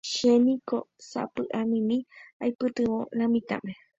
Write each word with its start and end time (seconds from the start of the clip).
Chéniko 0.11 0.77
sapy'amimi 1.09 1.97
aipytyvõ 2.47 2.99
lo 3.17 3.25
mitãme. 3.35 3.73